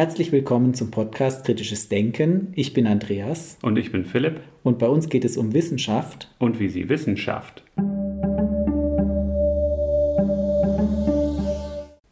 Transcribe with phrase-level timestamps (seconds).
[0.00, 2.54] Herzlich willkommen zum Podcast Kritisches Denken.
[2.56, 3.58] Ich bin Andreas.
[3.60, 4.40] Und ich bin Philipp.
[4.62, 6.30] Und bei uns geht es um Wissenschaft.
[6.38, 7.62] Und wie sie Wissenschaft.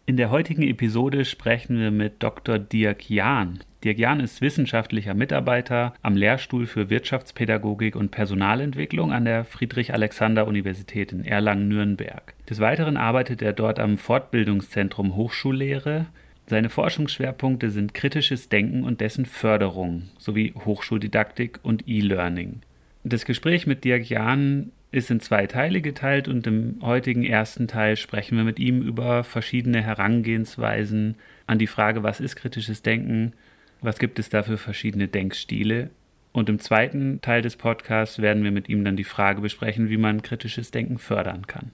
[0.05, 2.59] In der heutigen Episode sprechen wir mit Dr.
[2.59, 3.61] Dirk Jahn.
[3.83, 11.25] Dirk Jahn ist wissenschaftlicher Mitarbeiter am Lehrstuhl für Wirtschaftspädagogik und Personalentwicklung an der Friedrich-Alexander-Universität in
[11.25, 12.35] Erlangen-Nürnberg.
[12.51, 16.05] Des Weiteren arbeitet er dort am Fortbildungszentrum Hochschullehre,
[16.49, 22.61] seine Forschungsschwerpunkte sind kritisches Denken und dessen Förderung sowie Hochschuldidaktik und E-Learning.
[23.05, 27.97] Das Gespräch mit Dirk Jahn ist in zwei Teile geteilt und im heutigen ersten Teil
[27.97, 33.33] sprechen wir mit ihm über verschiedene Herangehensweisen an die Frage, was ist kritisches Denken,
[33.81, 35.91] was gibt es da für verschiedene Denkstile.
[36.33, 39.97] Und im zweiten Teil des Podcasts werden wir mit ihm dann die Frage besprechen, wie
[39.97, 41.73] man kritisches Denken fördern kann.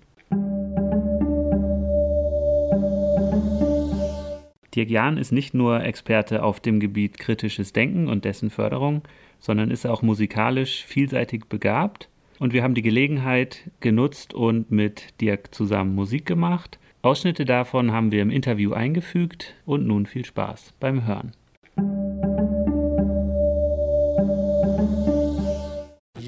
[4.75, 9.03] Dirk Jahn ist nicht nur Experte auf dem Gebiet kritisches Denken und dessen Förderung,
[9.39, 12.09] sondern ist auch musikalisch vielseitig begabt.
[12.41, 16.79] Und wir haben die Gelegenheit genutzt und mit Dirk zusammen Musik gemacht.
[17.03, 21.33] Ausschnitte davon haben wir im Interview eingefügt und nun viel Spaß beim Hören.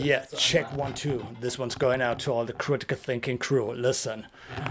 [0.06, 1.26] Yeah, check one, two.
[1.40, 3.72] This one's going out to all the critical thinking crew.
[3.72, 4.24] Listen.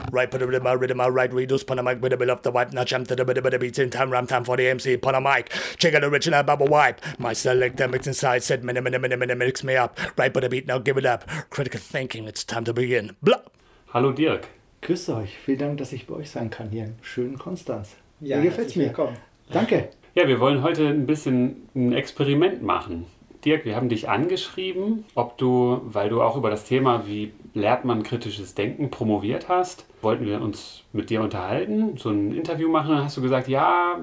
[0.09, 2.52] Right, put a rhythm, rhythm, right, reduce, put a mic, with a bit of the
[2.52, 4.66] wipe, now jump to the bit of the beats in time, ram time for the
[4.69, 7.02] MC, put a mic, check out the original bubble wipe.
[7.19, 10.00] My selector mix inside, said, minute, minute, minute, minute, mix me up.
[10.17, 11.27] Right, put a beat, now give it up.
[11.49, 13.17] Critical thinking, it's time to begin.
[13.22, 13.42] Blah.
[13.89, 14.47] Hallo Dirk.
[14.83, 17.97] Grüßt euch, vielen Dank, dass ich bei euch sein kann hier im schönen Konstanz.
[18.22, 18.86] Ja, Mir gefällt's mir.
[18.86, 19.17] Willkommen.
[19.52, 19.89] Danke.
[20.14, 23.08] Ja, wir wollen heute ein bisschen ein Experiment machen.
[23.45, 27.86] Dirk, wir haben dich angeschrieben, ob du, weil du auch über das Thema, wie lehrt
[27.86, 32.89] man kritisches Denken, promoviert hast, wollten wir uns mit dir unterhalten, so ein Interview machen.
[32.95, 34.00] Dann hast du gesagt, ja,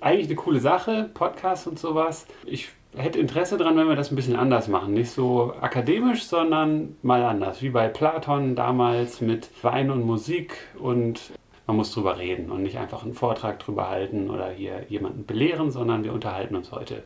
[0.00, 2.26] eigentlich eine coole Sache, Podcast und sowas.
[2.46, 4.94] Ich hätte Interesse daran, wenn wir das ein bisschen anders machen.
[4.94, 7.60] Nicht so akademisch, sondern mal anders.
[7.60, 11.32] Wie bei Platon damals mit Wein und Musik und
[11.66, 15.70] man muss drüber reden und nicht einfach einen Vortrag drüber halten oder hier jemanden belehren,
[15.70, 17.02] sondern wir unterhalten uns heute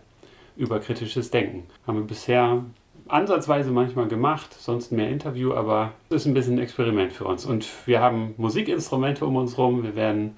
[0.57, 1.65] über kritisches Denken.
[1.87, 2.65] Haben wir bisher
[3.09, 7.45] ansatzweise manchmal gemacht, sonst mehr Interview, aber es ist ein bisschen ein Experiment für uns.
[7.45, 9.83] Und wir haben Musikinstrumente um uns rum.
[9.83, 10.37] Wir werden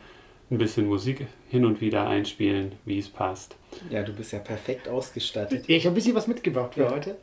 [0.50, 3.56] ein bisschen Musik hin und wieder einspielen, wie es passt.
[3.90, 5.64] Ja, du bist ja perfekt ausgestattet.
[5.66, 6.90] Ich habe ein bisschen was mitgebracht für ja.
[6.90, 7.16] heute.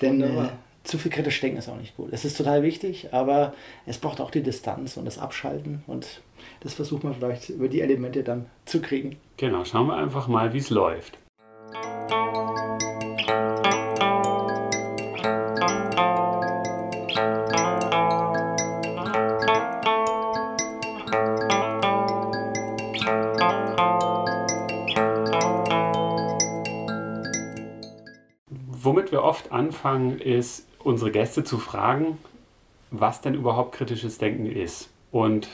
[0.00, 0.48] Denn äh,
[0.84, 2.08] zu viel kritisch denken ist auch nicht gut.
[2.12, 3.54] Es ist total wichtig, aber
[3.86, 5.82] es braucht auch die Distanz und das Abschalten.
[5.86, 6.22] Und
[6.60, 9.16] das versucht man vielleicht über die Elemente dann zu kriegen.
[9.36, 11.18] Genau, schauen wir einfach mal, wie es läuft.
[29.62, 32.18] Anfangen, ist unsere Gäste zu fragen,
[32.90, 34.90] was denn überhaupt kritisches Denken ist.
[35.12, 35.48] Und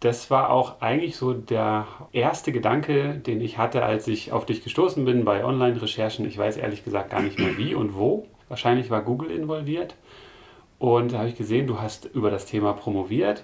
[0.00, 4.62] das war auch eigentlich so der erste Gedanke, den ich hatte, als ich auf dich
[4.62, 6.26] gestoßen bin bei Online-Recherchen.
[6.26, 8.26] Ich weiß ehrlich gesagt gar nicht mehr wie und wo.
[8.48, 9.96] Wahrscheinlich war Google involviert.
[10.78, 13.42] Und da habe ich gesehen, du hast über das Thema promoviert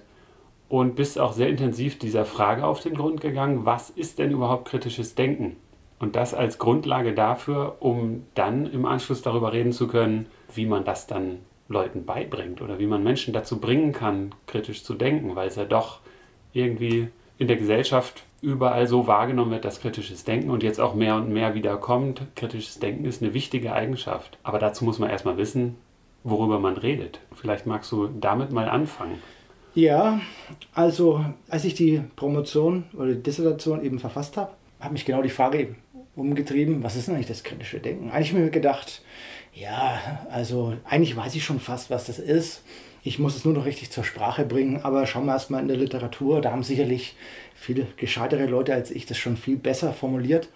[0.69, 4.69] und bist auch sehr intensiv dieser Frage auf den Grund gegangen, was ist denn überhaupt
[4.69, 5.57] kritisches Denken?
[6.05, 10.85] Und das als Grundlage dafür, um dann im Anschluss darüber reden zu können, wie man
[10.85, 15.49] das dann Leuten beibringt oder wie man Menschen dazu bringen kann, kritisch zu denken, weil
[15.49, 16.01] es ja doch
[16.53, 21.15] irgendwie in der Gesellschaft überall so wahrgenommen wird, dass kritisches Denken und jetzt auch mehr
[21.15, 22.21] und mehr wieder kommt.
[22.37, 24.37] Kritisches Denken ist eine wichtige Eigenschaft.
[24.43, 25.77] Aber dazu muss man erstmal wissen,
[26.23, 27.19] worüber man redet.
[27.35, 29.23] Vielleicht magst du damit mal anfangen.
[29.75, 30.21] Ja,
[30.75, 34.51] also als ich die Promotion oder die Dissertation eben verfasst habe,
[34.81, 35.77] hat mich genau die Frage eben
[36.17, 38.11] umgetrieben, was ist denn eigentlich das kritische Denken?
[38.11, 39.03] Eigentlich habe ich mir gedacht,
[39.53, 42.63] ja, also eigentlich weiß ich schon fast, was das ist.
[43.03, 45.77] Ich muss es nur noch richtig zur Sprache bringen, aber schauen wir erstmal in der
[45.77, 46.41] Literatur.
[46.41, 47.17] Da haben sicherlich
[47.55, 50.49] viele gescheitere Leute als ich das schon viel besser formuliert.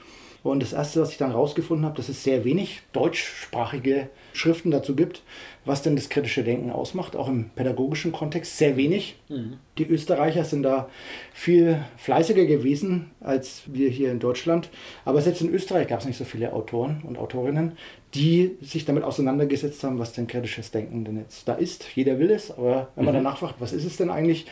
[0.42, 4.94] Und das Erste, was ich dann rausgefunden habe, dass es sehr wenig deutschsprachige Schriften dazu
[4.94, 5.22] gibt,
[5.64, 9.18] was denn das kritische Denken ausmacht, auch im pädagogischen Kontext, sehr wenig.
[9.28, 9.58] Mhm.
[9.78, 10.88] Die Österreicher sind da
[11.32, 14.70] viel fleißiger gewesen als wir hier in Deutschland.
[15.04, 17.72] Aber selbst in Österreich gab es nicht so viele Autoren und Autorinnen,
[18.14, 21.84] die sich damit auseinandergesetzt haben, was denn kritisches Denken denn jetzt da ist.
[21.94, 23.24] Jeder will es, aber wenn man mhm.
[23.24, 24.46] danach fragt, was ist es denn eigentlich,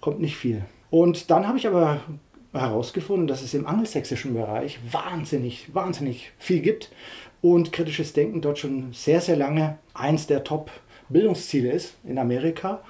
[0.00, 0.64] kommt nicht viel.
[0.90, 2.00] Und dann habe ich aber
[2.52, 6.90] herausgefunden, dass es im angelsächsischen Bereich wahnsinnig, wahnsinnig viel gibt
[7.40, 12.80] und kritisches Denken dort schon sehr, sehr lange eins der Top-Bildungsziele ist in Amerika.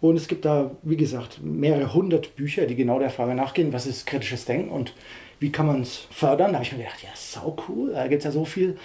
[0.00, 3.86] Und es gibt da, wie gesagt, mehrere hundert Bücher, die genau der Frage nachgehen, was
[3.86, 4.94] ist kritisches Denken und
[5.38, 6.52] wie kann man es fördern.
[6.52, 8.76] Da habe ich mir gedacht, ja, sau cool, da gibt es ja so viel.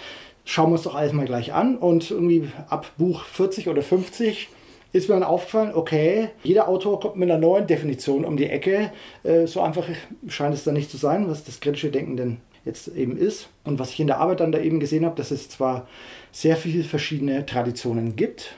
[0.44, 1.76] Schauen wir uns doch alles mal gleich an.
[1.76, 4.48] Und irgendwie ab Buch 40 oder 50
[4.92, 8.92] ist mir dann aufgefallen, okay, jeder Autor kommt mit einer neuen Definition um die Ecke.
[9.22, 9.86] Äh, so einfach
[10.28, 13.48] scheint es dann nicht zu sein, was das kritische Denken denn jetzt eben ist.
[13.64, 15.86] Und was ich in der Arbeit dann da eben gesehen habe, dass es zwar
[16.32, 18.54] sehr viele verschiedene Traditionen gibt,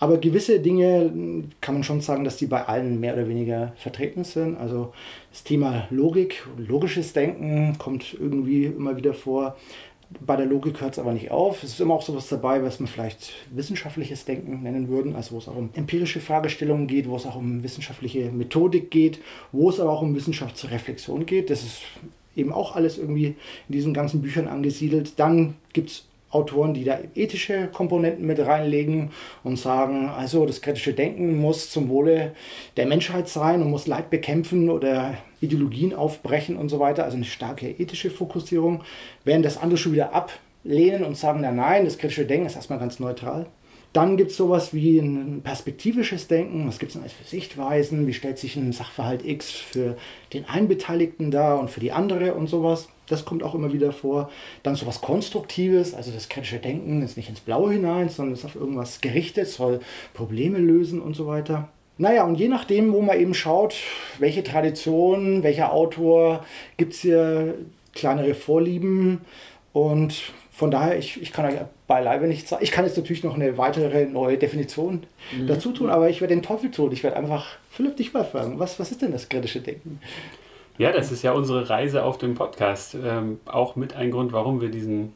[0.00, 4.22] aber gewisse Dinge kann man schon sagen, dass die bei allen mehr oder weniger vertreten
[4.22, 4.56] sind.
[4.56, 4.92] Also
[5.30, 9.56] das Thema Logik, logisches Denken kommt irgendwie immer wieder vor.
[10.20, 11.62] Bei der Logik hört es aber nicht auf.
[11.62, 15.38] Es ist immer auch sowas dabei, was man vielleicht wissenschaftliches Denken nennen würden, also wo
[15.38, 19.20] es auch um empirische Fragestellungen geht, wo es auch um wissenschaftliche Methodik geht,
[19.52, 21.50] wo es aber auch um Wissenschaftsreflexion geht.
[21.50, 21.82] Das ist
[22.36, 23.36] eben auch alles irgendwie in
[23.68, 25.18] diesen ganzen Büchern angesiedelt.
[25.18, 29.10] Dann gibt es Autoren, die da ethische Komponenten mit reinlegen
[29.44, 32.34] und sagen, also das kritische Denken muss zum Wohle
[32.76, 37.04] der Menschheit sein und muss Leid bekämpfen oder Ideologien aufbrechen und so weiter.
[37.04, 38.82] Also eine starke ethische Fokussierung.
[39.24, 42.78] Während das andere schon wieder ablehnen und sagen, na nein, das kritische Denken ist erstmal
[42.78, 43.46] ganz neutral.
[43.92, 46.68] Dann gibt es sowas wie ein perspektivisches Denken.
[46.68, 48.06] Was gibt es denn als für Sichtweisen?
[48.06, 49.96] Wie stellt sich ein Sachverhalt X für
[50.34, 52.88] den einen Beteiligten dar und für die andere und sowas?
[53.08, 54.30] Das kommt auch immer wieder vor.
[54.62, 58.54] Dann sowas Konstruktives, also das kritische Denken ist nicht ins Blaue hinein, sondern ist auf
[58.54, 59.80] irgendwas gerichtet, soll
[60.12, 61.68] Probleme lösen und so weiter.
[61.96, 63.74] Naja, und je nachdem, wo man eben schaut,
[64.18, 66.44] welche Tradition, welcher Autor,
[66.76, 67.54] gibt es hier
[67.94, 69.22] kleinere Vorlieben.
[69.72, 71.58] Und von daher, ich, ich kann euch
[71.88, 72.62] beileibe nicht sagen.
[72.62, 75.04] Ich kann jetzt natürlich noch eine weitere neue Definition
[75.36, 75.48] mhm.
[75.48, 76.92] dazu tun, aber ich werde den Teufel tun.
[76.92, 80.00] Ich werde einfach Philipp dich mal fragen, was, was ist denn das kritische Denken?
[80.76, 82.94] Ja, das ist ja unsere Reise auf dem Podcast.
[83.02, 85.12] Ähm, auch mit ein Grund, warum wir diesen,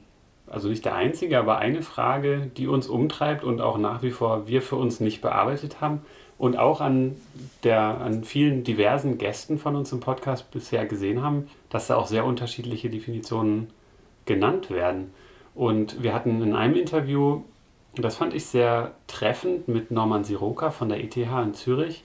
[0.49, 4.49] also nicht der einzige, aber eine Frage, die uns umtreibt und auch nach wie vor
[4.49, 6.01] wir für uns nicht bearbeitet haben
[6.39, 7.17] und auch an,
[7.63, 12.07] der, an vielen diversen Gästen von uns im Podcast bisher gesehen haben, dass da auch
[12.07, 13.69] sehr unterschiedliche Definitionen
[14.25, 15.13] genannt werden.
[15.55, 17.43] Und wir hatten in einem Interview,
[17.95, 22.05] das fand ich sehr treffend, mit Norman Siroka von der ETH in Zürich,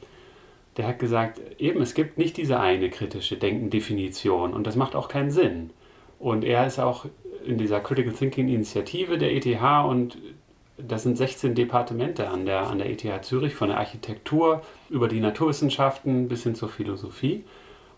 [0.76, 5.08] der hat gesagt, eben, es gibt nicht diese eine kritische Denken-Definition und das macht auch
[5.08, 5.72] keinen Sinn.
[6.20, 7.06] Und er ist auch
[7.46, 9.48] in dieser Critical Thinking Initiative der ETH
[9.88, 10.18] und
[10.78, 15.20] das sind 16 Departemente an der, an der ETH Zürich, von der Architektur über die
[15.20, 17.44] Naturwissenschaften bis hin zur Philosophie.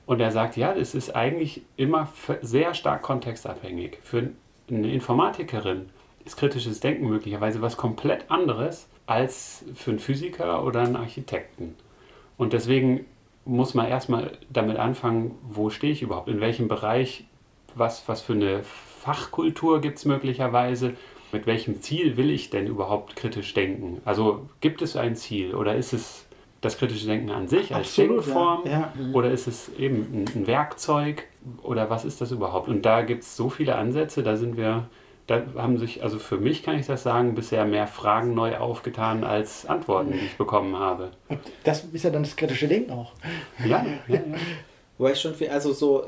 [0.05, 2.07] Und er sagt, ja, es ist eigentlich immer
[2.41, 3.99] sehr stark kontextabhängig.
[4.01, 4.29] Für
[4.71, 5.89] eine Informatikerin
[6.25, 11.75] ist kritisches Denken möglicherweise was komplett anderes als für einen Physiker oder einen Architekten.
[12.37, 13.05] Und deswegen
[13.45, 17.25] muss man erstmal damit anfangen, wo stehe ich überhaupt, in welchem Bereich,
[17.75, 20.93] was, was für eine Fachkultur gibt es möglicherweise,
[21.31, 24.01] mit welchem Ziel will ich denn überhaupt kritisch denken?
[24.05, 26.27] Also gibt es ein Ziel oder ist es
[26.61, 28.93] das kritische Denken an sich als Absolut, Denkform ja, ja.
[29.13, 31.23] oder ist es eben ein, Werkzeug
[31.63, 32.67] oder was ist das überhaupt?
[32.67, 34.89] Und da gibt es so viele Ansätze, da sind wir
[35.29, 39.23] da haben sich, also für mich kann ich das sagen, bisher mehr Fragen neu aufgetan
[39.23, 41.11] als Antworten, die ich bekommen habe.
[41.27, 43.11] Und das ist ja dann das kritische Denken auch.
[43.59, 44.21] Ja, ja, ja.
[44.97, 46.05] Wobei ich schon, also so,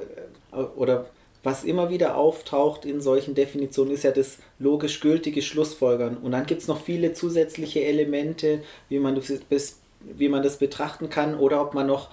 [0.51, 1.05] äh, oder
[1.43, 6.17] was immer wieder auftaucht in solchen Definitionen, ist ja das logisch gültige Schlussfolgern.
[6.17, 9.15] Und dann gibt es noch viele zusätzliche Elemente, wie man,
[9.50, 12.10] das, wie man das betrachten kann oder ob man noch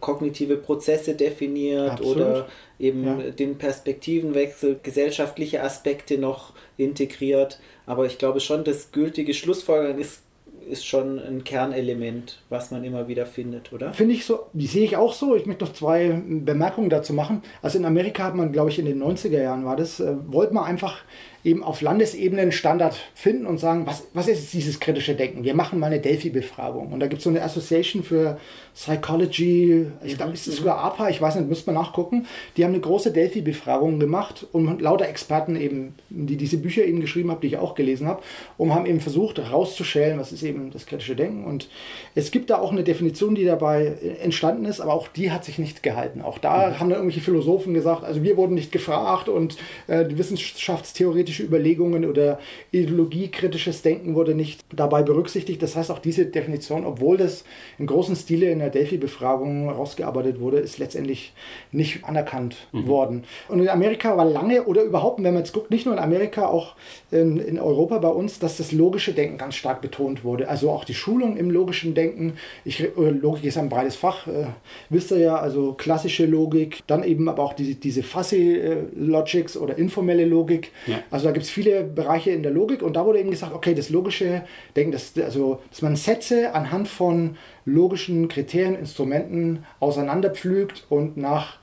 [0.00, 2.16] kognitive Prozesse definiert Absolut.
[2.16, 2.46] oder
[2.78, 3.30] eben ja.
[3.30, 7.58] den Perspektivenwechsel, gesellschaftliche Aspekte noch integriert.
[7.86, 10.22] Aber ich glaube schon, das gültige Schlussfolgern ist,
[10.68, 13.92] ist schon ein Kernelement, was man immer wieder findet, oder?
[13.92, 15.34] Finde ich so, die sehe ich auch so.
[15.34, 17.42] Ich möchte noch zwei Bemerkungen dazu machen.
[17.62, 20.54] Also in Amerika hat man, glaube ich, in den 90er Jahren war das, äh, wollte
[20.54, 21.02] man einfach
[21.44, 25.42] eben auf Landesebene einen Standard finden und sagen, was, was ist dieses kritische Denken?
[25.42, 26.92] Wir machen mal eine Delphi-Befragung.
[26.92, 28.38] Und da gibt es so eine Association für
[28.74, 32.26] Psychology, ich glaube, ist es sogar APA, ich weiß nicht, müsste man nachgucken.
[32.56, 37.30] Die haben eine große Delphi-Befragung gemacht und lauter Experten eben, die diese Bücher eben geschrieben
[37.30, 38.22] haben, die ich auch gelesen habe,
[38.56, 41.44] und haben eben versucht herauszustellen, was ist eben das kritische Denken.
[41.44, 41.68] Und
[42.14, 45.58] es gibt da auch eine Definition, die dabei entstanden ist, aber auch die hat sich
[45.58, 46.22] nicht gehalten.
[46.22, 46.80] Auch da mhm.
[46.80, 49.56] haben dann irgendwelche Philosophen gesagt, also wir wurden nicht gefragt und
[49.88, 52.38] äh, die wissenschaftstheoretische politische Überlegungen oder
[52.72, 55.62] ideologiekritisches Denken wurde nicht dabei berücksichtigt.
[55.62, 57.44] Das heißt, auch diese Definition, obwohl das
[57.78, 61.32] in großen Stile in der Delphi-Befragung rausgearbeitet wurde, ist letztendlich
[61.70, 62.86] nicht anerkannt mhm.
[62.86, 63.24] worden.
[63.48, 66.46] Und in Amerika war lange oder überhaupt, wenn man jetzt guckt, nicht nur in Amerika,
[66.46, 66.74] auch
[67.10, 70.48] in, in Europa bei uns, dass das logische Denken ganz stark betont wurde.
[70.48, 72.34] Also auch die Schulung im logischen Denken.
[72.64, 74.46] Ich, äh, Logik ist ein breites Fach, äh,
[74.90, 79.56] wisst ihr ja, also klassische Logik, dann eben aber auch diese, diese Fuzzy äh, Logics
[79.56, 80.72] oder informelle Logik.
[80.86, 81.00] Ja.
[81.10, 83.54] Also Also da gibt es viele Bereiche in der Logik und da wurde eben gesagt,
[83.54, 84.42] okay, das logische
[84.74, 91.58] Denken, das, also, dass man Sätze anhand von logischen Kriterien, Instrumenten auseinanderpflügt und nach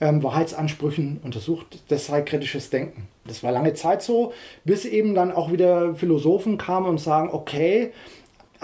[0.00, 3.06] ähm, Wahrheitsansprüchen untersucht, das sei kritisches Denken.
[3.24, 4.32] Das war lange Zeit so,
[4.64, 7.92] bis eben dann auch wieder Philosophen kamen und sagen, okay,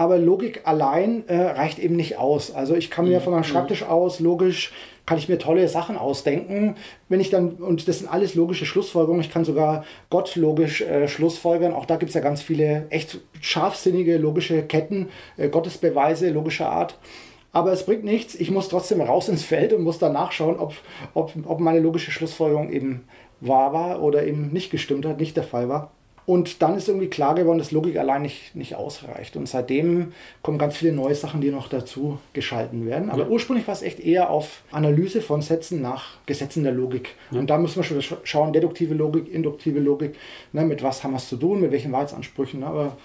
[0.01, 2.55] aber Logik allein äh, reicht eben nicht aus.
[2.55, 3.23] Also ich kann mir mhm.
[3.23, 4.73] von meinem Schreibtisch aus logisch
[5.05, 6.77] kann ich mir tolle Sachen ausdenken.
[7.11, 11.07] Wenn ich dann, und das sind alles logische Schlussfolgerungen, ich kann sogar Gott logisch äh,
[11.07, 11.75] schlussfolgern.
[11.75, 16.97] Auch da gibt es ja ganz viele echt scharfsinnige logische Ketten, äh, Gottesbeweise logischer Art.
[17.53, 20.73] Aber es bringt nichts, ich muss trotzdem raus ins Feld und muss dann nachschauen, ob,
[21.13, 23.05] ob, ob meine logische Schlussfolgerung eben
[23.41, 25.91] wahr war oder eben nicht gestimmt hat, nicht der Fall war.
[26.31, 29.37] Und dann ist irgendwie klar geworden, dass Logik allein nicht, nicht ausreicht.
[29.37, 33.11] Und seitdem kommen ganz viele neue Sachen, die noch dazu geschalten werden.
[33.11, 33.29] Aber ja.
[33.29, 37.17] ursprünglich war es echt eher auf Analyse von Sätzen nach Gesetzen der Logik.
[37.33, 37.41] Ja.
[37.41, 40.15] Und da müssen wir schon schauen, deduktive Logik, induktive Logik,
[40.53, 42.61] ne, mit was haben wir es zu tun, mit welchen Wahrheitsansprüchen.
[42.61, 42.97] Ne, aber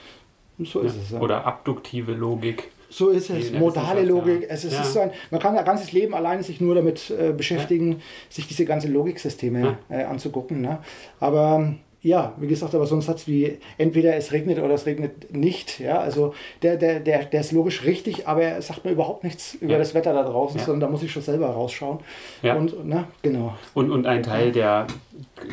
[0.59, 1.17] so ist ja.
[1.17, 1.23] es.
[1.23, 2.69] Oder abduktive Logik.
[2.89, 4.45] So ist es, modale Logik.
[4.47, 4.83] Es ist, ja.
[4.83, 7.97] so ein, man kann ein ganzes Leben alleine sich nur damit äh, beschäftigen, ja.
[8.29, 9.97] sich diese ganzen Logiksysteme ja.
[9.97, 10.61] äh, anzugucken.
[10.61, 10.77] Ne?
[11.19, 11.73] Aber
[12.05, 15.79] ja, wie gesagt, aber so ein Satz wie entweder es regnet oder es regnet nicht,
[15.79, 19.55] ja, also der, der, der, der ist logisch richtig, aber er sagt mir überhaupt nichts
[19.55, 19.79] über ja.
[19.79, 20.65] das Wetter da draußen, ja.
[20.65, 21.99] sondern da muss ich schon selber rausschauen.
[22.43, 22.53] Ja.
[22.55, 23.55] Und, na, genau.
[23.73, 24.85] Und, und ein Teil der,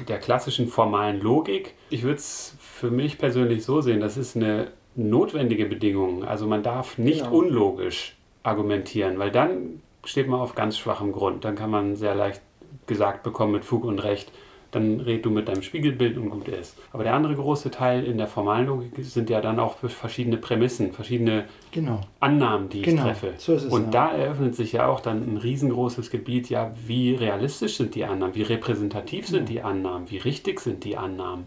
[0.09, 4.73] der klassischen formalen Logik, ich würde es für mich persönlich so sehen, das ist eine
[4.95, 6.23] notwendige Bedingung.
[6.23, 7.37] Also man darf nicht genau.
[7.37, 11.47] unlogisch argumentieren, weil dann steht man auf ganz schwachem Grund.
[11.47, 12.43] Dann kann man sehr leicht
[12.87, 14.31] gesagt bekommen mit Fug und Recht,
[14.73, 16.77] dann red du mit deinem Spiegelbild und gut ist.
[16.93, 20.93] Aber der andere große Teil in der formalen Logik sind ja dann auch verschiedene Prämissen,
[20.93, 22.01] verschiedene genau.
[22.21, 23.03] Annahmen, die genau.
[23.03, 23.35] ich treffe.
[23.37, 24.09] So es, und ja.
[24.09, 28.35] da eröffnet sich ja auch dann ein riesengroßes Gebiet, ja, wie realistisch sind die Annahmen,
[28.35, 29.57] wie repräsentativ sind ja.
[29.57, 31.45] die Annahmen, wie richtig sind die Annahmen.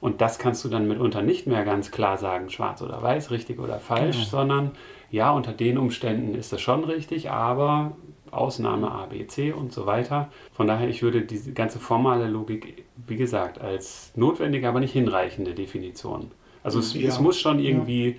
[0.00, 3.58] Und das kannst du dann mitunter nicht mehr ganz klar sagen, schwarz oder weiß, richtig
[3.58, 4.28] oder falsch, genau.
[4.28, 4.70] sondern
[5.10, 7.96] ja, unter den Umständen ist das schon richtig, aber
[8.32, 10.28] Ausnahme A, B, C und so weiter.
[10.52, 15.54] Von daher, ich würde diese ganze formale Logik, wie gesagt, als notwendige, aber nicht hinreichende
[15.54, 16.30] Definition.
[16.62, 17.08] Also es, ja.
[17.08, 18.14] es muss schon irgendwie ja.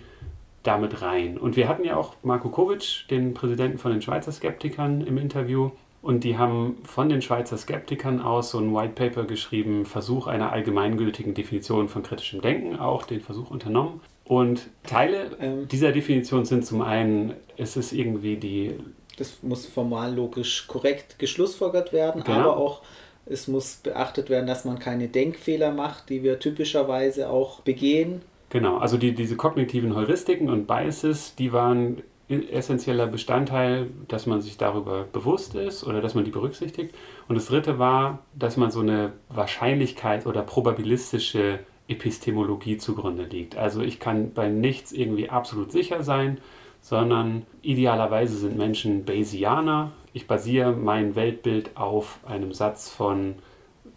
[0.63, 1.37] damit rein.
[1.37, 5.71] Und wir hatten ja auch Marko Kovic, den Präsidenten von den Schweizer Skeptikern, im Interview.
[6.01, 10.51] Und die haben von den Schweizer Skeptikern aus so ein White Paper geschrieben, Versuch einer
[10.51, 13.99] allgemeingültigen Definition von kritischem Denken, auch den Versuch unternommen.
[14.23, 18.75] Und Teile ähm, dieser Definition sind zum einen, es ist irgendwie die
[19.19, 22.39] das muss formal logisch korrekt geschlussfolgert werden, genau.
[22.39, 22.81] aber auch
[23.25, 28.21] es muss beachtet werden, dass man keine Denkfehler macht, die wir typischerweise auch begehen.
[28.49, 34.57] Genau, also die, diese kognitiven Heuristiken und Biases, die waren essentieller Bestandteil, dass man sich
[34.57, 36.93] darüber bewusst ist oder dass man die berücksichtigt.
[37.27, 43.57] Und das dritte war, dass man so eine Wahrscheinlichkeit oder probabilistische Epistemologie zugrunde liegt.
[43.57, 46.39] Also ich kann bei nichts irgendwie absolut sicher sein,
[46.81, 49.91] sondern idealerweise sind Menschen Bayesianer.
[50.13, 53.36] Ich basiere mein Weltbild auf einem Satz von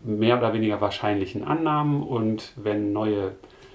[0.04, 3.32] mehr oder weniger wahrscheinlichen Annahmen und wenn neue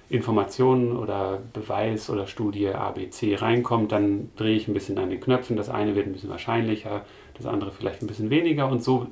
[0.10, 5.58] Informationen oder Beweis oder Studie ABC reinkommt, dann drehe ich ein bisschen an den Knöpfen.
[5.58, 7.04] Das eine wird ein bisschen wahrscheinlicher,
[7.36, 9.08] das andere vielleicht ein bisschen weniger und so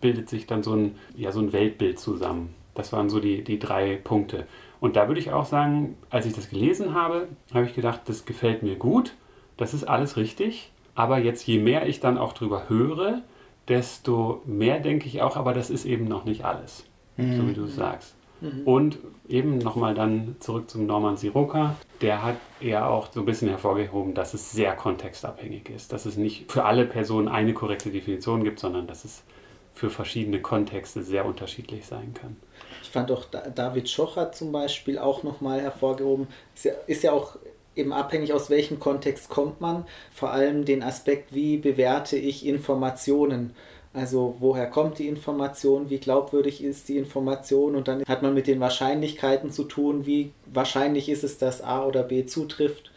[0.00, 2.54] bildet sich dann so ein, ja, so ein Weltbild zusammen.
[2.74, 4.46] Das waren so die, die drei Punkte.
[4.80, 8.24] Und da würde ich auch sagen, als ich das gelesen habe, habe ich gedacht, das
[8.24, 9.14] gefällt mir gut
[9.58, 10.72] das ist alles richtig.
[10.94, 13.22] Aber jetzt, je mehr ich dann auch drüber höre,
[13.68, 16.84] desto mehr denke ich auch, aber das ist eben noch nicht alles.
[17.16, 17.36] Mhm.
[17.36, 18.14] So wie du sagst.
[18.40, 18.62] Mhm.
[18.64, 18.98] Und
[19.28, 21.76] eben nochmal dann zurück zum Norman Siroka.
[22.00, 25.92] Der hat eher auch so ein bisschen hervorgehoben, dass es sehr kontextabhängig ist.
[25.92, 29.22] Dass es nicht für alle Personen eine korrekte Definition gibt, sondern dass es
[29.74, 32.36] für verschiedene Kontexte sehr unterschiedlich sein kann.
[32.82, 33.24] Ich fand auch
[33.54, 36.26] David Schocher zum Beispiel auch nochmal hervorgehoben.
[36.54, 37.36] Ist ja, ist ja auch
[37.78, 43.54] eben abhängig aus welchem Kontext kommt man, vor allem den Aspekt, wie bewerte ich Informationen.
[43.94, 48.46] Also woher kommt die Information, wie glaubwürdig ist die Information und dann hat man mit
[48.46, 52.90] den Wahrscheinlichkeiten zu tun, wie wahrscheinlich ist es, dass A oder B zutrifft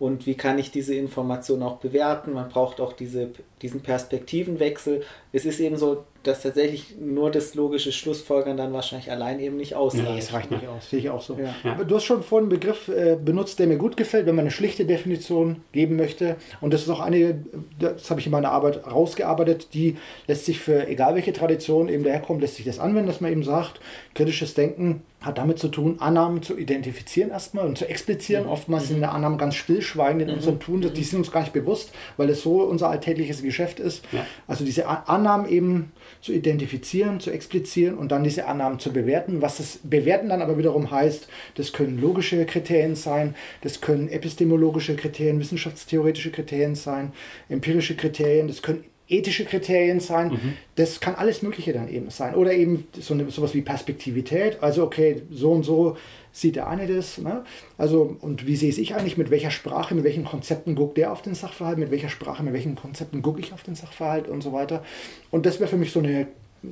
[0.00, 2.32] und wie kann ich diese Information auch bewerten.
[2.32, 3.28] Man braucht auch diese,
[3.60, 5.02] diesen Perspektivenwechsel.
[5.32, 9.74] Es ist eben so, dass tatsächlich nur das logische Schlussfolgern dann wahrscheinlich allein eben nicht
[9.74, 10.10] ausreicht.
[10.10, 11.38] Nee, es reicht nicht aus, sehe ich auch so.
[11.38, 11.54] Ja.
[11.70, 14.42] Aber du hast schon vorhin einen Begriff äh, benutzt, der mir gut gefällt, wenn man
[14.42, 16.36] eine schlichte Definition geben möchte.
[16.60, 17.42] Und das ist auch eine,
[17.78, 19.96] das habe ich in meiner Arbeit rausgearbeitet, die
[20.26, 23.44] lässt sich für egal welche Tradition eben daherkommt, lässt sich das anwenden, dass man eben
[23.44, 23.80] sagt,
[24.14, 28.44] kritisches Denken hat damit zu tun, Annahmen zu identifizieren erstmal und zu explizieren.
[28.44, 28.50] Mhm.
[28.50, 30.34] Oftmals sind die Annahmen ganz stillschweigend in mhm.
[30.34, 34.04] unserem Tun, die sind uns gar nicht bewusst, weil es so unser alltägliches Geschäft ist.
[34.12, 34.26] Ja.
[34.46, 39.42] Also diese Annahmen eben zu identifizieren, zu explizieren und dann diese Annahmen zu bewerten.
[39.42, 44.96] Was das Bewerten dann aber wiederum heißt, das können logische Kriterien sein, das können epistemologische
[44.96, 47.12] Kriterien, wissenschaftstheoretische Kriterien sein,
[47.48, 50.28] empirische Kriterien, das können ethische Kriterien sein.
[50.28, 50.52] Mhm.
[50.76, 52.34] Das kann alles Mögliche dann eben sein.
[52.34, 54.58] Oder eben so eine, sowas wie Perspektivität.
[54.62, 55.96] Also, okay, so und so
[56.32, 57.18] sieht der eine das.
[57.18, 57.44] Ne?
[57.76, 61.22] Also, und wie sehe ich eigentlich, mit welcher Sprache, mit welchen Konzepten guckt der auf
[61.22, 64.52] den Sachverhalt, mit welcher Sprache, mit welchen Konzepten gucke ich auf den Sachverhalt und so
[64.52, 64.84] weiter.
[65.30, 66.28] Und das wäre für mich so eine,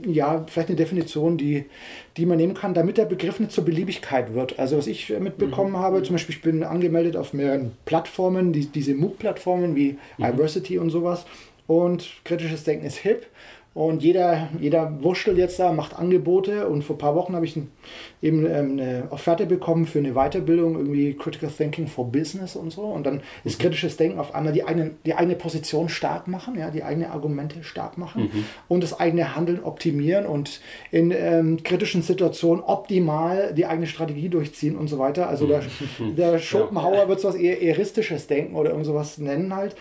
[0.06, 1.64] ja, vielleicht eine Definition, die,
[2.16, 4.58] die man nehmen kann, damit der Begriff nicht zur Beliebigkeit wird.
[4.58, 5.78] Also, was ich mitbekommen mhm.
[5.78, 10.24] habe, zum Beispiel, ich bin angemeldet auf mehreren Plattformen, die, diese MOOC-Plattformen wie mhm.
[10.24, 11.26] Iversity und sowas.
[11.68, 13.26] Und kritisches Denken ist hip.
[13.74, 16.66] Und jeder, jeder wurschtelt jetzt da, macht Angebote.
[16.66, 17.56] Und vor ein paar Wochen habe ich
[18.20, 22.82] eben ähm, eine Offerte bekommen für eine Weiterbildung, irgendwie Critical Thinking for Business und so.
[22.82, 23.62] Und dann ist mhm.
[23.62, 27.62] kritisches Denken auf einmal die eigene, die eigene Position stark machen, ja, die eigene Argumente
[27.62, 28.44] stark machen mhm.
[28.66, 30.60] und das eigene Handeln optimieren und
[30.90, 35.28] in ähm, kritischen Situationen optimal die eigene Strategie durchziehen und so weiter.
[35.28, 35.60] Also der,
[35.98, 36.16] mhm.
[36.16, 37.08] der Schopenhauer ja.
[37.08, 39.76] wird so was eher eristisches Denken oder irgend sowas nennen halt.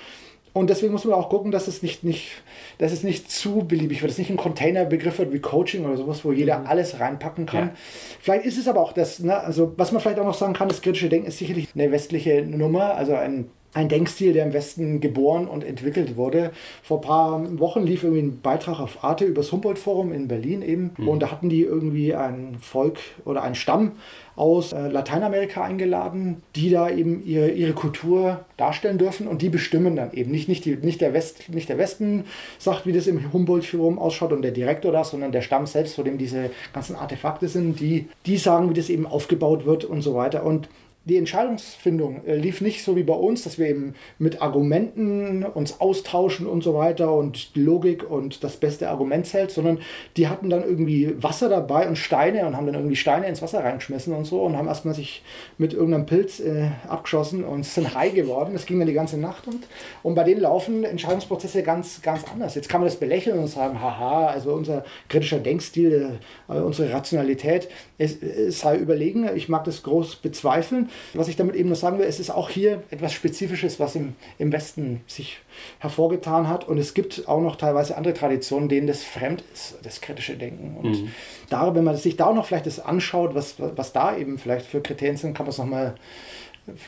[0.53, 2.31] Und deswegen muss man auch gucken, dass es nicht, nicht,
[2.77, 5.97] dass es nicht zu beliebig wird, dass es nicht ein Containerbegriff wird wie Coaching oder
[5.97, 6.67] sowas, wo jeder mhm.
[6.67, 7.67] alles reinpacken kann.
[7.67, 7.73] Ja.
[8.21, 10.67] Vielleicht ist es aber auch das, ne, also was man vielleicht auch noch sagen kann,
[10.67, 15.01] das kritische Denken ist sicherlich eine westliche Nummer, also ein ein Denkstil, der im Westen
[15.01, 16.51] geboren und entwickelt wurde.
[16.81, 20.63] Vor ein paar Wochen lief irgendwie ein Beitrag auf Arte über das Humboldt-Forum in Berlin
[20.63, 20.95] eben.
[20.97, 21.07] Mhm.
[21.07, 23.91] Und da hatten die irgendwie ein Volk oder einen Stamm
[24.35, 29.95] aus äh, Lateinamerika eingeladen, die da eben ihre, ihre Kultur darstellen dürfen und die bestimmen
[29.95, 30.31] dann eben.
[30.31, 32.25] Nicht, nicht, die, nicht, der West, nicht der Westen
[32.57, 36.03] sagt, wie das im Humboldt-Forum ausschaut und der Direktor das, sondern der Stamm selbst, vor
[36.03, 40.15] dem diese ganzen Artefakte sind, die, die sagen, wie das eben aufgebaut wird und so
[40.15, 40.43] weiter.
[40.43, 40.67] Und
[41.07, 45.79] die Entscheidungsfindung äh, lief nicht so wie bei uns, dass wir eben mit Argumenten uns
[45.79, 49.79] austauschen und so weiter und Logik und das beste Argument zählt, sondern
[50.17, 53.63] die hatten dann irgendwie Wasser dabei und Steine und haben dann irgendwie Steine ins Wasser
[53.63, 55.23] reingeschmissen und so und haben erstmal sich
[55.57, 58.51] mit irgendeinem Pilz äh, abgeschossen und sind high geworden.
[58.51, 59.65] Das ging dann die ganze Nacht und,
[60.03, 62.55] und bei denen laufen Entscheidungsprozesse ganz, ganz anders.
[62.55, 67.69] Jetzt kann man das belächeln und sagen, haha, also unser kritischer Denkstil, äh, unsere Rationalität,
[67.97, 69.29] es, es sei überlegen.
[69.35, 70.89] Ich mag das groß bezweifeln.
[71.13, 74.15] Was ich damit eben nur sagen will, es ist auch hier etwas Spezifisches, was im,
[74.37, 75.39] im Westen sich
[75.79, 76.67] hervorgetan hat.
[76.67, 80.77] Und es gibt auch noch teilweise andere Traditionen, denen das fremd ist, das kritische Denken.
[80.77, 81.11] Und mhm.
[81.49, 84.65] da, wenn man sich da auch noch vielleicht das anschaut, was, was da eben vielleicht
[84.65, 85.95] für Kriterien sind, kann man es nochmal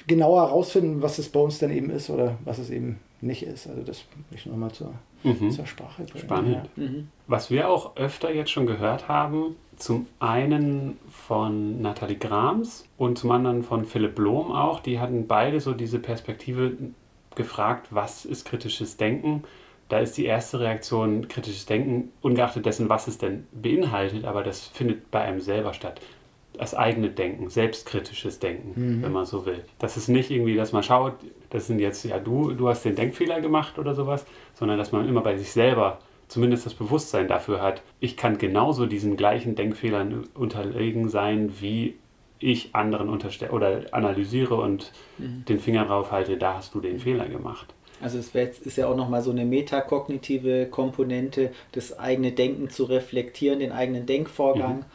[0.07, 3.67] genauer herausfinden, was es bei uns denn eben ist oder was es eben nicht ist.
[3.67, 4.93] Also das möchte ich nochmal zur,
[5.23, 5.51] mhm.
[5.51, 6.25] zur Sprache bringen.
[6.25, 6.69] Spannend.
[6.75, 6.83] Ja.
[6.83, 7.09] Mhm.
[7.27, 13.31] Was wir auch öfter jetzt schon gehört haben, zum einen von Nathalie Grams und zum
[13.31, 14.81] anderen von Philipp Blom auch.
[14.81, 16.73] Die hatten beide so diese Perspektive
[17.35, 19.43] gefragt, was ist kritisches Denken?
[19.87, 24.67] Da ist die erste Reaktion kritisches Denken, ungeachtet dessen, was es denn beinhaltet, aber das
[24.67, 26.01] findet bei einem selber statt.
[26.53, 29.01] Das eigene Denken, selbstkritisches Denken, mhm.
[29.01, 29.63] wenn man so will.
[29.79, 31.13] Das ist nicht irgendwie, dass man schaut,
[31.51, 35.07] das sind jetzt, ja, du, du hast den Denkfehler gemacht oder sowas, sondern dass man
[35.07, 40.27] immer bei sich selber zumindest das Bewusstsein dafür hat, ich kann genauso diesen gleichen Denkfehlern
[40.33, 41.95] unterlegen sein, wie
[42.39, 45.43] ich anderen unterstelle oder analysiere und mhm.
[45.45, 47.73] den Finger drauf halte, da hast du den Fehler gemacht.
[48.01, 53.59] Also es ist ja auch nochmal so eine metakognitive Komponente, das eigene Denken zu reflektieren,
[53.59, 54.85] den eigenen Denkvorgang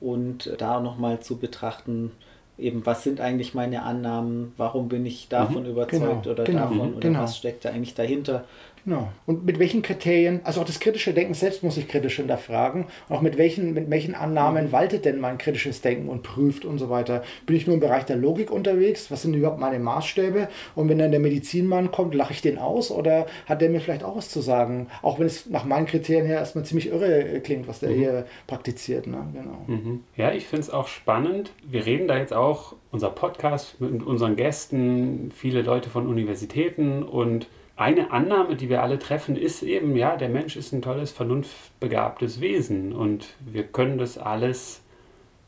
[0.00, 0.06] mhm.
[0.06, 2.12] und da nochmal zu betrachten,
[2.58, 5.70] eben was sind eigentlich meine Annahmen, warum bin ich davon mhm.
[5.70, 7.22] überzeugt genau, oder genau, davon oder genau.
[7.22, 8.44] was steckt da eigentlich dahinter.
[8.84, 9.08] Genau.
[9.26, 12.86] Und mit welchen Kriterien, also auch das kritische Denken selbst muss ich kritisch hinterfragen.
[13.08, 14.72] Und auch mit welchen, mit welchen Annahmen mhm.
[14.72, 17.22] waltet denn mein kritisches Denken und prüft und so weiter.
[17.46, 19.10] Bin ich nur im Bereich der Logik unterwegs?
[19.10, 20.48] Was sind überhaupt meine Maßstäbe?
[20.74, 24.04] Und wenn dann der Medizinmann kommt, lache ich den aus oder hat der mir vielleicht
[24.04, 24.88] auch was zu sagen?
[25.02, 27.94] Auch wenn es nach meinen Kriterien her erstmal ziemlich irre klingt, was der mhm.
[27.94, 29.06] hier praktiziert.
[29.06, 29.24] Ne?
[29.32, 29.64] Genau.
[29.66, 30.00] Mhm.
[30.16, 31.52] Ja, ich finde es auch spannend.
[31.64, 37.48] Wir reden da jetzt auch, unser Podcast mit unseren Gästen, viele Leute von Universitäten und
[37.76, 42.40] eine Annahme, die wir alle treffen, ist eben, ja, der Mensch ist ein tolles, vernunftbegabtes
[42.40, 44.82] Wesen und wir können das alles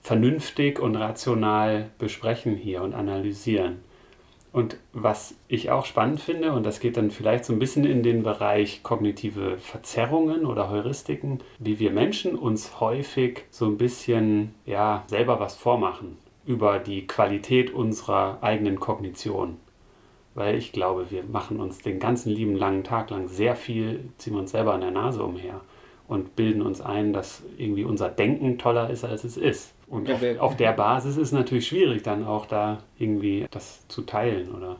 [0.00, 3.80] vernünftig und rational besprechen hier und analysieren.
[4.52, 8.04] Und was ich auch spannend finde, und das geht dann vielleicht so ein bisschen in
[8.04, 15.02] den Bereich kognitive Verzerrungen oder Heuristiken, wie wir Menschen uns häufig so ein bisschen ja,
[15.08, 19.56] selber was vormachen über die Qualität unserer eigenen Kognition
[20.34, 24.34] weil ich glaube, wir machen uns den ganzen lieben langen Tag lang sehr viel, ziehen
[24.34, 25.60] wir uns selber an der Nase umher
[26.08, 29.72] und bilden uns ein, dass irgendwie unser Denken toller ist, als es ist.
[29.86, 33.86] Und ja, auf, auf, der Basis ist es natürlich schwierig, dann auch da irgendwie das
[33.88, 34.76] zu teilen, oder?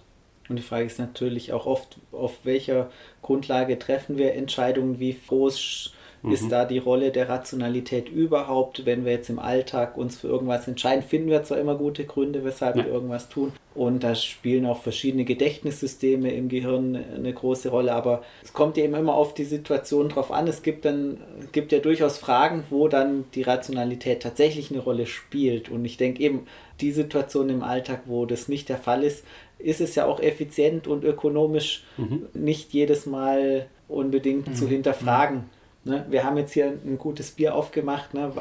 [0.48, 2.90] Und die Frage ist natürlich auch oft, auf welcher
[3.22, 5.93] Grundlage treffen wir Entscheidungen, wie groß
[6.24, 6.32] Mhm.
[6.32, 10.66] Ist da die Rolle der Rationalität überhaupt, wenn wir jetzt im Alltag uns für irgendwas
[10.66, 12.84] entscheiden, finden wir zwar immer gute Gründe, weshalb ja.
[12.84, 13.52] wir irgendwas tun.
[13.74, 18.84] Und da spielen auch verschiedene Gedächtnissysteme im Gehirn eine große Rolle, aber es kommt ja
[18.84, 20.48] immer auf die Situation drauf an.
[20.48, 21.18] Es gibt dann,
[21.52, 25.68] gibt ja durchaus Fragen, wo dann die Rationalität tatsächlich eine Rolle spielt.
[25.68, 26.46] Und ich denke eben,
[26.80, 29.24] die Situation im Alltag, wo das nicht der Fall ist,
[29.58, 32.26] ist es ja auch effizient und ökonomisch mhm.
[32.32, 34.54] nicht jedes Mal unbedingt mhm.
[34.54, 35.44] zu hinterfragen.
[35.84, 36.06] Ne?
[36.08, 38.14] Wir haben jetzt hier ein gutes Bier aufgemacht.
[38.14, 38.32] Ne?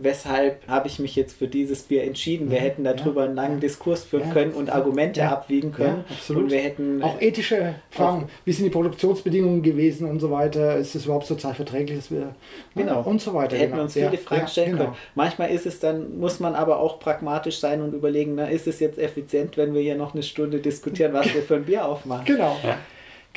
[0.00, 2.50] weshalb habe ich mich jetzt für dieses Bier entschieden.
[2.50, 6.04] Wir hätten darüber ja, einen langen Diskurs führen ja, können und Argumente ja, abwiegen können.
[6.08, 6.44] absolut.
[6.44, 10.76] Und wir hätten auch ethische Fragen, auch, wie sind die Produktionsbedingungen gewesen und so weiter.
[10.76, 12.34] Ist es überhaupt sozial verträglich, dass wir
[12.74, 13.56] genau und so weiter.
[13.56, 14.84] Da hätten wir uns viele Fragen stellen genau.
[14.84, 14.96] können.
[15.14, 18.80] Manchmal ist es dann muss man aber auch pragmatisch sein und überlegen, na, ist es
[18.80, 22.24] jetzt effizient, wenn wir hier noch eine Stunde diskutieren, was wir für ein Bier aufmachen?
[22.24, 22.56] Genau.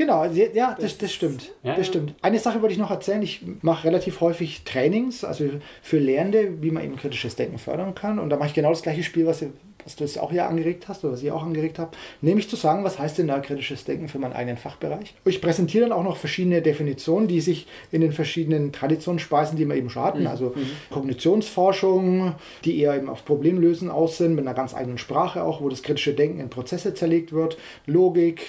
[0.02, 1.52] Genau, ja, das, das stimmt.
[1.62, 2.16] Ja, das stimmt.
[2.24, 3.22] Eine Sache wollte ich noch erzählen.
[3.22, 5.48] Ich mache relativ häufig Trainings, also
[5.84, 8.18] für Lehrende, wie man eben kritisches Denken fördern kann.
[8.18, 9.46] Und da mache ich genau das gleiche Spiel, was,
[9.84, 11.98] was du jetzt auch hier angeregt hast oder was ihr auch angeregt habt.
[12.22, 15.14] Nämlich zu sagen, was heißt denn da kritisches Denken für meinen eigenen Fachbereich?
[15.26, 19.68] Ich präsentiere dann auch noch verschiedene Definitionen, die sich in den verschiedenen Traditionen speisen, die
[19.68, 20.22] wir eben schon hatten.
[20.22, 20.28] Mhm.
[20.28, 20.70] Also mhm.
[20.90, 25.70] Kognitionsforschung, die eher eben auf Problemlösen aus sind, mit einer ganz eigenen Sprache auch, wo
[25.70, 27.58] das kritische Denken in Prozesse zerlegt wird.
[27.86, 28.42] Logik,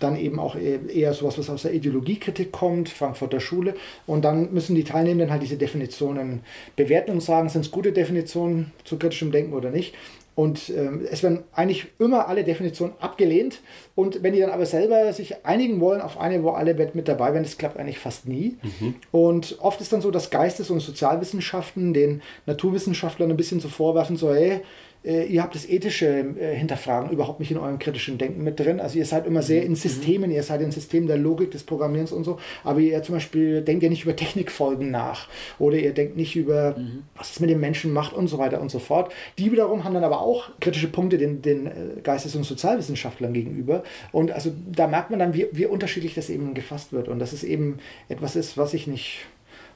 [0.00, 3.74] dann eben auch eher sowas, was aus der Ideologiekritik kommt, Frankfurter Schule.
[4.06, 6.40] Und dann müssen die Teilnehmenden halt diese Definitionen
[6.76, 9.94] bewerten und sagen, sind es gute Definitionen zu kritischem Denken oder nicht.
[10.34, 13.60] Und ähm, es werden eigentlich immer alle Definitionen abgelehnt.
[13.94, 17.32] Und wenn die dann aber selber sich einigen wollen auf eine, wo alle mit dabei
[17.32, 18.56] wären, das klappt eigentlich fast nie.
[18.62, 18.96] Mhm.
[19.12, 24.16] Und oft ist dann so, dass Geistes- und Sozialwissenschaften den Naturwissenschaftlern ein bisschen so vorwerfen,
[24.16, 24.60] so, hey,
[25.04, 28.80] äh, ihr habt das ethische äh, Hinterfragen überhaupt nicht in eurem kritischen Denken mit drin.
[28.80, 29.76] Also ihr seid immer sehr in mhm.
[29.76, 33.60] Systemen, ihr seid in Systemen der Logik, des Programmierens und so, aber ihr zum Beispiel
[33.62, 37.04] denkt ja nicht über Technikfolgen nach oder ihr denkt nicht über, mhm.
[37.16, 39.12] was es mit den Menschen macht und so weiter und so fort.
[39.38, 41.70] Die wiederum haben dann aber auch kritische Punkte den, den äh,
[42.02, 43.82] Geistes- und Sozialwissenschaftlern gegenüber.
[44.12, 47.32] Und also da merkt man dann, wie, wie unterschiedlich das eben gefasst wird und dass
[47.32, 49.26] es eben etwas ist, was ich nicht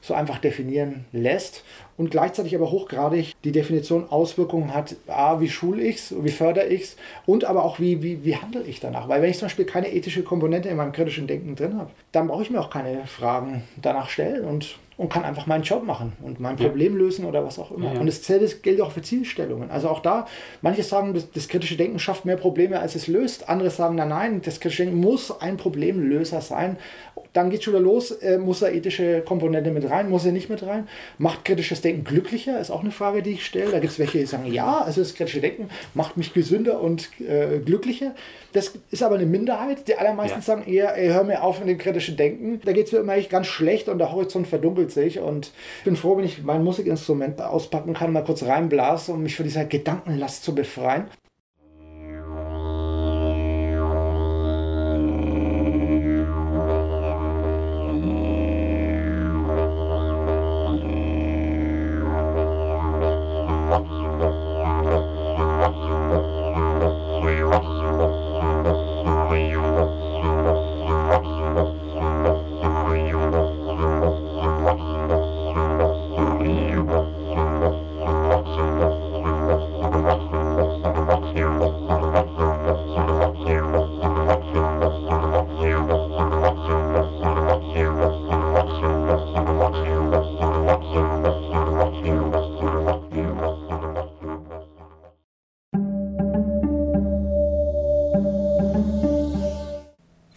[0.01, 1.63] so einfach definieren lässt
[1.99, 6.67] und gleichzeitig aber hochgradig die Definition Auswirkungen hat, a, wie schule ich es, wie fördere
[6.67, 9.09] ich es und aber auch wie, wie, wie handle ich danach.
[9.09, 12.27] Weil wenn ich zum Beispiel keine ethische Komponente in meinem kritischen Denken drin habe, dann
[12.29, 16.11] brauche ich mir auch keine Fragen danach stellen und und kann einfach meinen Job machen
[16.21, 16.99] und mein Problem ja.
[16.99, 17.85] lösen oder was auch immer.
[17.85, 17.99] Ja, ja.
[18.01, 19.71] Und dasselbe gilt auch für Zielstellungen.
[19.71, 20.27] Also auch da,
[20.61, 23.47] manche sagen, das, das, kritische Denken schafft mehr Probleme, als es löst.
[23.47, 26.75] Andere sagen, nein, nein, das kritische Denken muss ein Problemlöser sein.
[27.31, 30.33] Dann geht es schon wieder los, äh, muss er ethische Komponente mit rein, muss er
[30.33, 30.89] nicht mit rein.
[31.17, 33.71] Macht kritisches Denken glücklicher, ist auch eine Frage, die ich stelle.
[33.71, 37.09] Da gibt es welche, die sagen, ja, also das kritische Denken macht mich gesünder und
[37.21, 38.15] äh, glücklicher.
[38.53, 39.87] Das ist aber eine Minderheit.
[39.87, 42.61] Die allermeisten sagen eher, ey, hör mir auf mit dem kritischen Denken.
[42.63, 45.83] Da geht es mir immer echt ganz schlecht und der Horizont verdunkelt sich und ich
[45.83, 49.65] bin froh, wenn ich mein Musikinstrument auspacken kann, mal kurz reinblasen, um mich von dieser
[49.65, 51.05] Gedankenlast zu befreien.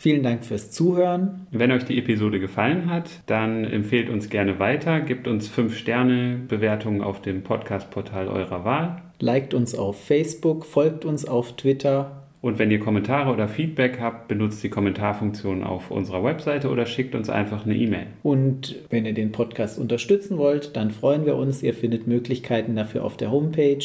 [0.02, 1.46] Vielen Dank fürs Zuhören.
[1.52, 6.40] Wenn euch die Episode gefallen hat, dann empfehlt uns gerne weiter, gebt uns 5 Sterne
[6.48, 9.00] Bewertungen auf dem Podcast-Portal eurer Wahl.
[9.20, 12.24] Liked uns auf Facebook, folgt uns auf Twitter.
[12.40, 17.14] Und wenn ihr Kommentare oder Feedback habt, benutzt die Kommentarfunktion auf unserer Webseite oder schickt
[17.14, 18.08] uns einfach eine E-Mail.
[18.24, 21.62] Und wenn ihr den Podcast unterstützen wollt, dann freuen wir uns.
[21.62, 23.84] Ihr findet Möglichkeiten dafür auf der Homepage